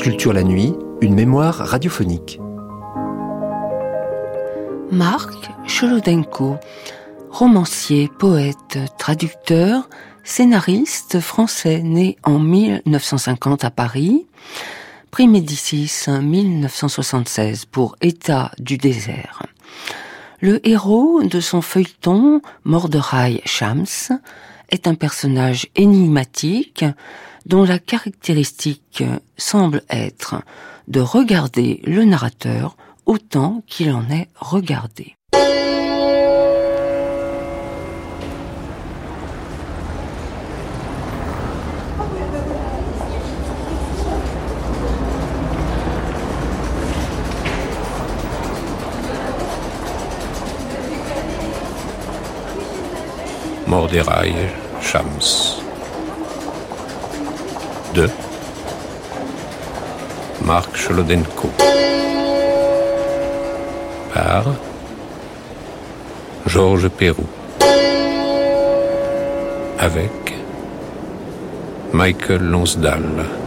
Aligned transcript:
Culture 0.00 0.32
la 0.32 0.42
nuit, 0.42 0.74
une 1.00 1.14
mémoire 1.14 1.56
radiophonique. 1.56 2.40
Marc 4.90 5.50
Cholodenko, 5.66 6.56
romancier, 7.30 8.10
poète, 8.18 8.78
traducteur, 8.98 9.88
scénariste 10.22 11.20
français 11.20 11.80
né 11.82 12.16
en 12.22 12.38
1950 12.38 13.64
à 13.64 13.70
Paris, 13.70 14.26
prix 15.10 15.28
Médicis 15.28 16.06
1976 16.08 17.64
pour 17.64 17.96
État 18.00 18.50
du 18.58 18.76
désert. 18.76 19.42
Le 20.40 20.66
héros 20.68 21.22
de 21.22 21.40
son 21.40 21.62
feuilleton, 21.62 22.42
Mordechai 22.64 23.40
Shams, 23.44 23.86
est 24.70 24.86
un 24.86 24.94
personnage 24.94 25.68
énigmatique 25.76 26.84
dont 27.46 27.64
la 27.64 27.78
caractéristique 27.78 29.04
semble 29.36 29.82
être 29.90 30.42
de 30.88 31.00
regarder 31.00 31.80
le 31.84 32.04
narrateur 32.04 32.76
autant 33.06 33.62
qu'il 33.66 33.90
en 33.92 34.08
est 34.10 34.28
regardé. 34.36 35.16
Shams. 54.80 55.62
2. 57.94 58.10
Marc 60.44 60.76
Cholodenko. 60.76 61.48
Par 64.12 64.44
Georges 66.46 66.90
Perrou. 66.90 67.26
Avec 69.78 70.34
Michael 71.92 72.42
Lonsdal. 72.42 73.43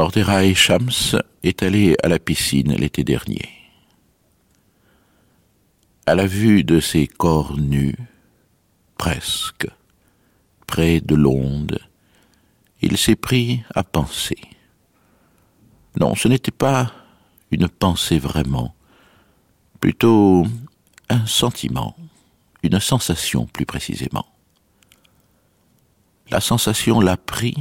Morderaï 0.00 0.54
Shams 0.54 1.20
est 1.42 1.62
allé 1.62 1.94
à 2.02 2.08
la 2.08 2.18
piscine 2.18 2.72
l'été 2.72 3.04
dernier. 3.04 3.50
À 6.06 6.14
la 6.14 6.26
vue 6.26 6.64
de 6.64 6.80
ses 6.80 7.06
corps 7.06 7.58
nus, 7.58 7.98
presque, 8.96 9.66
près 10.66 11.02
de 11.02 11.14
l'onde, 11.14 11.80
il 12.80 12.96
s'est 12.96 13.14
pris 13.14 13.62
à 13.74 13.84
penser. 13.84 14.40
Non, 16.00 16.14
ce 16.14 16.28
n'était 16.28 16.50
pas 16.50 16.92
une 17.50 17.68
pensée 17.68 18.18
vraiment, 18.18 18.74
plutôt 19.80 20.46
un 21.10 21.26
sentiment, 21.26 21.94
une 22.62 22.80
sensation 22.80 23.44
plus 23.44 23.66
précisément. 23.66 24.24
La 26.30 26.40
sensation 26.40 27.00
l'a 27.00 27.18
pris 27.18 27.54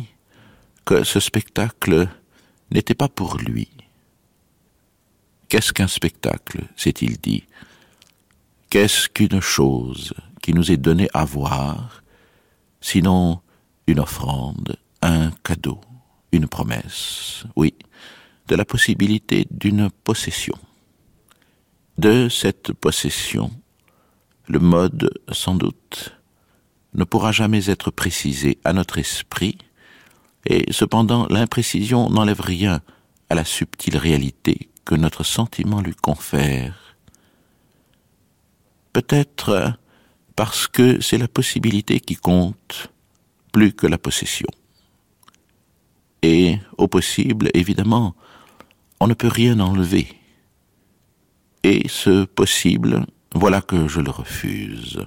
que 0.85 1.03
ce 1.03 1.19
spectacle 1.19 2.07
n'était 2.71 2.95
pas 2.95 3.09
pour 3.09 3.37
lui. 3.37 3.69
Qu'est-ce 5.47 5.73
qu'un 5.73 5.87
spectacle 5.87 6.61
s'est-il 6.75 7.17
dit? 7.17 7.43
Qu'est-ce 8.69 9.09
qu'une 9.09 9.41
chose 9.41 10.13
qui 10.41 10.53
nous 10.53 10.71
est 10.71 10.77
donnée 10.77 11.09
à 11.13 11.25
voir, 11.25 12.03
sinon 12.81 13.41
une 13.87 13.99
offrande, 13.99 14.77
un 15.01 15.31
cadeau, 15.43 15.81
une 16.31 16.47
promesse, 16.47 17.45
oui, 17.55 17.73
de 18.47 18.55
la 18.55 18.65
possibilité 18.65 19.47
d'une 19.51 19.89
possession. 19.89 20.57
De 21.97 22.29
cette 22.29 22.73
possession, 22.73 23.51
le 24.47 24.59
mode, 24.59 25.11
sans 25.31 25.55
doute, 25.55 26.15
ne 26.93 27.03
pourra 27.03 27.31
jamais 27.31 27.69
être 27.69 27.91
précisé 27.91 28.57
à 28.63 28.73
notre 28.73 28.97
esprit, 28.97 29.57
et 30.45 30.71
cependant 30.71 31.27
l'imprécision 31.29 32.09
n'enlève 32.09 32.41
rien 32.41 32.81
à 33.29 33.35
la 33.35 33.45
subtile 33.45 33.97
réalité 33.97 34.69
que 34.85 34.95
notre 34.95 35.23
sentiment 35.23 35.81
lui 35.81 35.95
confère. 35.95 36.95
Peut-être 38.93 39.73
parce 40.35 40.67
que 40.67 41.01
c'est 41.01 41.17
la 41.17 41.27
possibilité 41.27 41.99
qui 41.99 42.15
compte 42.15 42.91
plus 43.51 43.73
que 43.73 43.87
la 43.87 43.97
possession. 43.97 44.47
Et 46.21 46.57
au 46.77 46.87
possible, 46.87 47.49
évidemment, 47.53 48.15
on 48.99 49.07
ne 49.07 49.13
peut 49.13 49.27
rien 49.27 49.59
enlever. 49.59 50.07
Et 51.63 51.87
ce 51.87 52.25
possible, 52.25 53.05
voilà 53.33 53.61
que 53.61 53.87
je 53.87 54.01
le 54.01 54.11
refuse, 54.11 55.05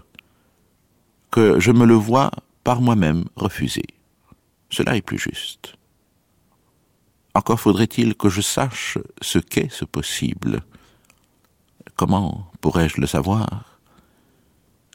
que 1.31 1.59
je 1.59 1.72
me 1.72 1.87
le 1.87 1.94
vois 1.94 2.31
par 2.62 2.81
moi-même 2.81 3.25
refuser. 3.37 3.87
Cela 4.72 4.97
est 4.97 5.03
plus 5.03 5.19
juste. 5.19 5.75
Encore 7.34 7.60
faudrait-il 7.60 8.15
que 8.15 8.31
je 8.31 8.41
sache 8.41 8.97
ce 9.21 9.38
qu'est 9.38 9.71
ce 9.71 9.84
possible. 9.84 10.62
Comment 11.94 12.50
pourrais-je 12.62 12.99
le 12.99 13.06
savoir? 13.06 13.78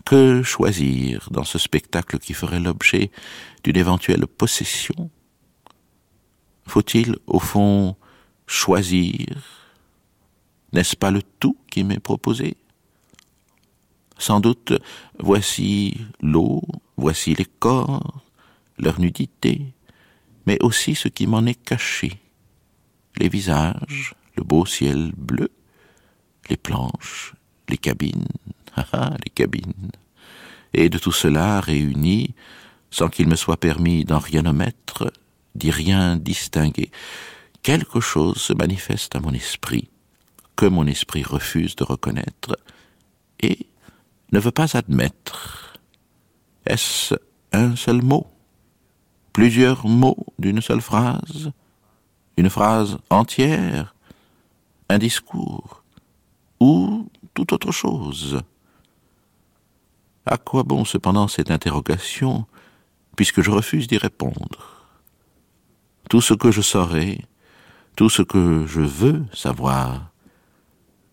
Que 0.04 0.42
choisir 0.42 1.30
dans 1.30 1.44
ce 1.44 1.60
spectacle 1.60 2.18
qui 2.18 2.34
ferait 2.34 2.60
l'objet 2.60 3.12
d'une 3.64 3.78
éventuelle 3.78 4.26
possession? 4.26 5.12
Faut-il, 6.66 7.18
au 7.28 7.40
fond, 7.40 7.96
choisir? 8.48 9.28
N'est-ce 10.74 10.96
pas 10.96 11.12
le 11.12 11.22
tout 11.22 11.58
qui 11.70 11.84
m'est 11.84 12.00
proposé? 12.00 12.58
Sans 14.18 14.40
doute, 14.40 14.74
voici 15.20 16.02
l'eau, 16.20 16.64
voici 16.98 17.36
les 17.36 17.46
corps, 17.46 18.24
leur 18.78 19.00
nudité, 19.00 19.74
mais 20.46 20.58
aussi 20.62 20.96
ce 20.96 21.08
qui 21.08 21.28
m'en 21.28 21.46
est 21.46 21.62
caché, 21.62 22.20
les 23.18 23.30
visages, 23.30 24.16
le 24.36 24.44
beau 24.44 24.66
ciel 24.66 25.12
bleu, 25.18 25.50
les 26.50 26.58
planches, 26.58 27.34
les 27.70 27.78
cabines, 27.78 28.28
ah, 28.76 28.86
ah, 28.94 29.18
les 29.24 29.32
cabines, 29.32 29.92
et 30.74 30.90
de 30.90 30.98
tout 30.98 31.12
cela 31.12 31.60
réuni, 31.60 32.36
sans 32.92 33.10
qu'il 33.10 33.28
me 33.28 33.36
soit 33.36 33.58
permis 33.58 34.06
d'en 34.06 34.20
rien 34.20 34.46
omettre, 34.46 35.12
d'y 35.56 35.72
rien 35.72 36.16
distinguer, 36.16 36.92
quelque 37.64 38.00
chose 38.00 38.38
se 38.38 38.54
manifeste 38.54 39.16
à 39.16 39.20
mon 39.20 39.34
esprit, 39.34 39.90
que 40.56 40.66
mon 40.66 40.88
esprit 40.88 41.24
refuse 41.24 41.76
de 41.76 41.84
reconnaître, 41.84 42.58
et 43.42 43.68
ne 44.32 44.40
veut 44.40 44.52
pas 44.52 44.78
admettre. 44.78 45.74
Est-ce 46.66 47.16
un 47.52 47.76
seul 47.76 48.02
mot? 48.02 48.28
Plusieurs 49.38 49.86
mots 49.86 50.26
d'une 50.40 50.62
seule 50.62 50.82
phrase, 50.82 51.52
une 52.38 52.50
phrase 52.50 52.98
entière, 53.12 53.94
un 54.90 54.98
discours, 54.98 55.84
ou 56.60 57.08
toute 57.36 57.54
autre 57.54 57.72
chose. 57.72 58.42
À 60.26 60.38
quoi 60.38 60.64
bon 60.64 60.86
cependant 60.86 61.28
cette 61.28 61.52
interrogation, 61.52 62.48
puisque 63.16 63.44
je 63.44 63.52
refuse 63.52 63.86
d'y 63.86 64.00
répondre? 64.00 64.88
Tout 66.10 66.22
ce 66.22 66.34
que 66.34 66.52
je 66.52 66.62
saurai, 66.62 67.24
tout 67.96 68.10
ce 68.10 68.24
que 68.24 68.66
je 68.66 68.82
veux 68.82 69.24
savoir, 69.34 70.10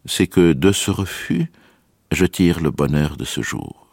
c'est 0.06 0.28
que 0.28 0.54
de 0.54 0.72
ce 0.72 0.90
refus, 0.90 1.52
je 2.10 2.24
tire 2.24 2.60
le 2.60 2.70
bonheur 2.70 3.18
de 3.18 3.26
ce 3.26 3.42
jour. 3.42 3.83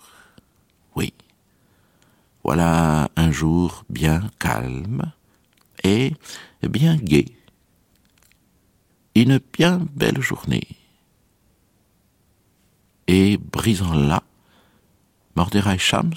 Voilà 2.43 3.09
un 3.15 3.31
jour 3.31 3.83
bien 3.89 4.29
calme 4.39 5.11
et 5.83 6.13
bien 6.63 6.95
gai. 6.95 7.25
Une 9.15 9.39
bien 9.53 9.87
belle 9.93 10.21
journée. 10.21 10.67
Et 13.07 13.37
brisant 13.37 13.93
là, 13.93 14.23
Morderaï 15.35 15.77
Shams 15.77 16.13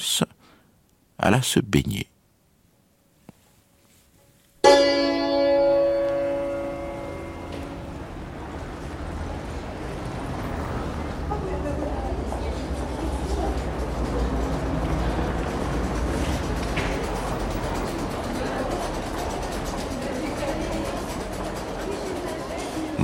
alla 1.19 1.43
se 1.43 1.61
baigner. 1.61 2.07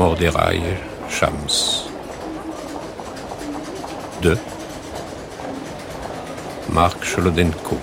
Morderaï 0.00 0.62
Shams. 1.10 1.90
2. 4.22 4.38
Marc 6.72 7.04
Cholodenko. 7.04 7.76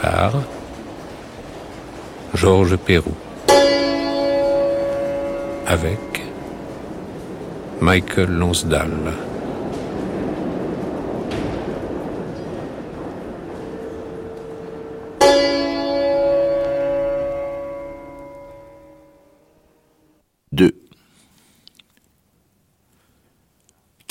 Par 0.00 0.32
Georges 2.32 2.78
Perrou. 2.78 3.12
Avec 5.66 6.22
Michael 7.82 8.30
Lonsdal. 8.30 9.29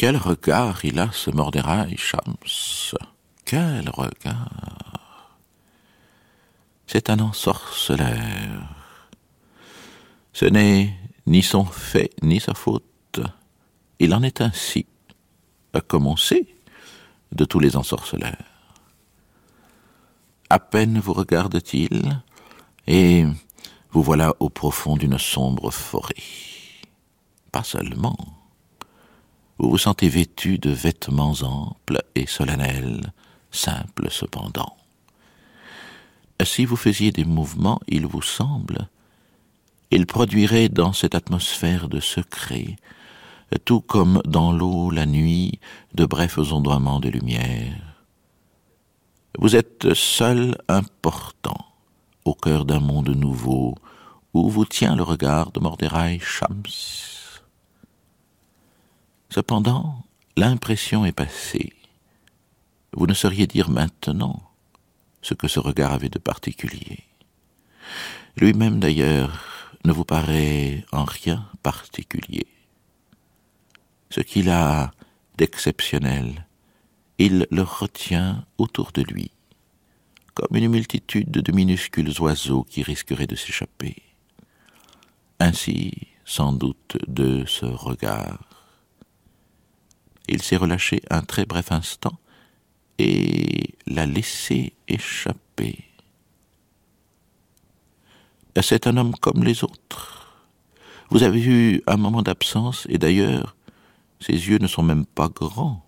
Quel 0.09 0.17
regard 0.17 0.83
il 0.85 0.97
a, 0.97 1.11
ce 1.11 1.29
Morderaï 1.29 1.95
Shams 1.95 2.35
Quel 3.45 3.87
regard 3.89 5.37
C'est 6.87 7.11
un 7.11 7.19
ensorceleur. 7.19 8.09
Ce 10.33 10.45
n'est 10.45 10.97
ni 11.27 11.43
son 11.43 11.63
fait, 11.63 12.09
ni 12.23 12.39
sa 12.39 12.55
faute. 12.55 13.21
Il 13.99 14.15
en 14.15 14.23
est 14.23 14.41
ainsi, 14.41 14.87
comme 15.87 16.07
on 16.07 16.17
sait, 16.17 16.47
de 17.31 17.45
tous 17.45 17.59
les 17.59 17.77
ensorceleurs. 17.77 18.33
À 20.49 20.57
peine 20.57 20.97
vous 20.97 21.13
regarde-t-il, 21.13 22.19
et 22.87 23.25
vous 23.91 24.01
voilà 24.01 24.33
au 24.39 24.49
profond 24.49 24.97
d'une 24.97 25.19
sombre 25.19 25.69
forêt. 25.69 26.15
Pas 27.51 27.63
seulement 27.63 28.38
vous 29.59 29.69
vous 29.69 29.77
sentez 29.77 30.07
vêtu 30.07 30.57
de 30.57 30.69
vêtements 30.69 31.35
amples 31.41 32.01
et 32.15 32.25
solennels, 32.25 33.11
simples 33.51 34.09
cependant. 34.09 34.77
Si 36.41 36.63
vous 36.63 36.77
faisiez 36.77 37.11
des 37.11 37.25
mouvements, 37.25 37.81
il 37.89 38.07
vous 38.07 38.21
semble, 38.21 38.87
ils 39.91 40.05
produiraient 40.05 40.69
dans 40.69 40.93
cette 40.93 41.13
atmosphère 41.13 41.89
de 41.89 41.99
secret, 41.99 42.77
tout 43.65 43.81
comme 43.81 44.21
dans 44.25 44.53
l'eau 44.53 44.91
la 44.91 45.05
nuit, 45.05 45.59
de 45.93 46.05
brefs 46.05 46.37
ondoiements 46.37 47.01
de 47.01 47.09
lumière. 47.09 47.97
Vous 49.37 49.57
êtes 49.57 49.93
seul 49.93 50.55
important, 50.69 51.65
au 52.23 52.33
cœur 52.33 52.63
d'un 52.63 52.79
monde 52.79 53.09
nouveau, 53.09 53.75
où 54.33 54.49
vous 54.49 54.65
tient 54.65 54.95
le 54.95 55.03
regard 55.03 55.51
de 55.51 55.59
Morderaï 55.59 56.19
Shams. 56.19 56.63
Cependant, 59.29 60.05
l'impression 60.37 61.05
est 61.05 61.11
passée. 61.11 61.73
Vous 62.93 63.05
ne 63.05 63.13
sauriez 63.13 63.45
dire 63.45 63.69
maintenant 63.69 64.41
ce 65.21 65.35
que 65.35 65.47
ce 65.47 65.59
regard 65.59 65.93
avait 65.93 66.09
de 66.09 66.17
particulier. 66.17 67.03
Lui-même 68.37 68.79
d'ailleurs 68.79 69.77
ne 69.85 69.91
vous 69.91 70.05
paraît 70.05 70.83
en 70.91 71.03
rien 71.03 71.47
particulier. 71.61 72.47
Ce 74.09 74.21
qu'il 74.21 74.49
a 74.49 74.91
d'exceptionnel, 75.37 76.47
il 77.19 77.45
le 77.51 77.61
retient 77.61 78.45
autour 78.57 78.91
de 78.91 79.03
lui, 79.03 79.31
comme 80.33 80.57
une 80.57 80.69
multitude 80.69 81.29
de 81.29 81.51
minuscules 81.51 82.19
oiseaux 82.19 82.63
qui 82.63 82.81
risqueraient 82.81 83.27
de 83.27 83.35
s'échapper. 83.35 83.95
Ainsi, 85.39 86.07
sans 86.25 86.51
doute, 86.51 86.97
de 87.07 87.45
ce 87.45 87.65
regard 87.65 88.48
il 90.31 90.41
s'est 90.41 90.57
relâché 90.57 91.01
un 91.09 91.21
très 91.21 91.45
bref 91.45 91.71
instant 91.71 92.17
et 92.97 93.75
l'a 93.87 94.05
laissé 94.05 94.73
échapper. 94.87 95.85
C'est 98.61 98.87
un 98.87 98.97
homme 98.97 99.15
comme 99.15 99.43
les 99.43 99.63
autres. 99.63 100.43
Vous 101.09 101.23
avez 101.23 101.41
eu 101.41 101.81
un 101.87 101.97
moment 101.97 102.21
d'absence, 102.21 102.85
et 102.89 102.97
d'ailleurs, 102.97 103.55
ses 104.19 104.33
yeux 104.33 104.57
ne 104.59 104.67
sont 104.67 104.83
même 104.83 105.05
pas 105.05 105.29
grands. 105.29 105.85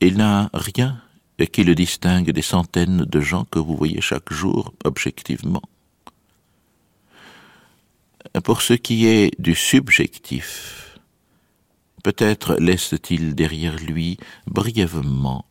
Il 0.00 0.16
n'a 0.16 0.50
rien 0.54 1.02
qui 1.46 1.64
le 1.64 1.74
distingue 1.74 2.30
des 2.30 2.42
centaines 2.42 3.04
de 3.04 3.20
gens 3.20 3.44
que 3.44 3.58
vous 3.58 3.76
voyez 3.76 4.00
chaque 4.00 4.32
jour 4.32 4.72
objectivement. 4.84 5.62
Pour 8.44 8.62
ce 8.62 8.74
qui 8.74 9.06
est 9.06 9.30
du 9.40 9.54
subjectif, 9.54 10.89
Peut-être 12.02 12.56
laisse-t-il 12.58 13.34
derrière 13.34 13.76
lui 13.76 14.18
brièvement 14.46 15.44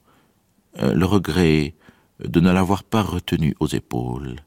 euh, 0.80 0.94
le 0.94 1.06
regret 1.06 1.76
de 2.20 2.40
ne 2.40 2.52
l'avoir 2.52 2.84
pas 2.84 3.02
retenu 3.02 3.56
aux 3.60 3.68
épaules, 3.68 4.38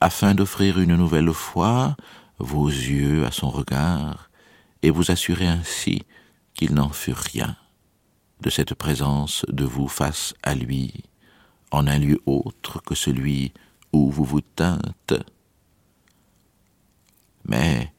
afin 0.00 0.34
d'offrir 0.34 0.78
une 0.78 0.96
nouvelle 0.96 1.32
fois 1.32 1.96
vos 2.38 2.68
yeux 2.68 3.24
à 3.24 3.30
son 3.30 3.50
regard 3.50 4.30
et 4.82 4.90
vous 4.90 5.10
assurer 5.10 5.46
ainsi 5.46 6.02
qu'il 6.54 6.74
n'en 6.74 6.90
fut 6.90 7.14
rien 7.14 7.56
de 8.40 8.50
cette 8.50 8.74
présence 8.74 9.44
de 9.48 9.64
vous 9.64 9.88
face 9.88 10.34
à 10.42 10.54
lui, 10.54 11.04
en 11.70 11.86
un 11.86 11.98
lieu 11.98 12.20
autre 12.26 12.82
que 12.82 12.94
celui 12.94 13.52
où 13.92 14.10
vous 14.10 14.24
vous 14.24 14.40
tîntes. 14.40 15.14
Mais 17.44 17.92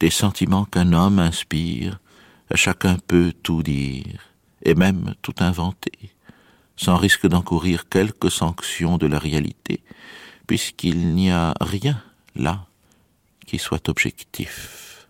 des 0.00 0.10
sentiments 0.10 0.64
qu'un 0.64 0.92
homme 0.92 1.18
inspire 1.18 2.00
Chacun 2.54 2.96
peut 3.06 3.32
tout 3.42 3.62
dire, 3.62 4.20
et 4.62 4.74
même 4.74 5.14
tout 5.20 5.34
inventer, 5.40 5.92
sans 6.76 6.96
risque 6.96 7.26
d'encourir 7.26 7.88
quelque 7.88 8.30
sanction 8.30 8.98
de 8.98 9.06
la 9.06 9.18
réalité, 9.18 9.82
puisqu'il 10.46 11.14
n'y 11.14 11.30
a 11.30 11.54
rien 11.60 12.02
là 12.34 12.66
qui 13.46 13.58
soit 13.58 13.88
objectif. 13.88 15.08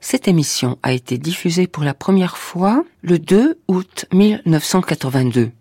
Cette 0.00 0.28
émission 0.28 0.78
a 0.84 0.92
été 0.92 1.18
diffusée 1.18 1.66
pour 1.66 1.82
la 1.82 1.92
première 1.92 2.36
fois 2.36 2.84
le 3.02 3.18
2 3.18 3.58
août 3.66 4.06
1982. 4.12 5.50